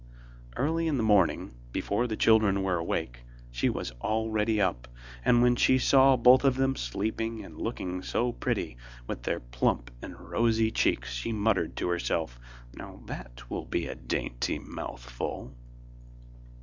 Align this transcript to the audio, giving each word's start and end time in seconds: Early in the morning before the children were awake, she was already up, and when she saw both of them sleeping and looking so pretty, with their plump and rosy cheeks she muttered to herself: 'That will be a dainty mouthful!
Early 0.55 0.87
in 0.87 0.97
the 0.97 1.03
morning 1.03 1.53
before 1.71 2.07
the 2.07 2.17
children 2.17 2.63
were 2.63 2.77
awake, 2.77 3.19
she 3.51 3.69
was 3.69 3.91
already 4.01 4.59
up, 4.59 4.87
and 5.23 5.43
when 5.43 5.55
she 5.55 5.77
saw 5.77 6.17
both 6.17 6.43
of 6.43 6.55
them 6.55 6.75
sleeping 6.75 7.45
and 7.45 7.55
looking 7.61 8.01
so 8.01 8.31
pretty, 8.31 8.77
with 9.05 9.21
their 9.21 9.39
plump 9.39 9.91
and 10.01 10.19
rosy 10.19 10.71
cheeks 10.71 11.11
she 11.13 11.31
muttered 11.31 11.75
to 11.75 11.87
herself: 11.89 12.39
'That 12.73 13.47
will 13.47 13.65
be 13.65 13.85
a 13.85 13.93
dainty 13.93 14.57
mouthful! 14.57 15.53